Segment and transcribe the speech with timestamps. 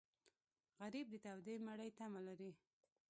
[0.79, 2.51] غریب د تودې مړۍ تمه لري